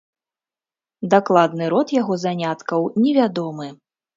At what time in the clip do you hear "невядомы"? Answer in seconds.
3.07-3.73